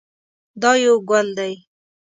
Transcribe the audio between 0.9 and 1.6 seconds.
ګل دی.